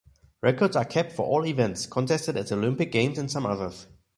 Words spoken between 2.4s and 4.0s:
the Olympic Games and some others.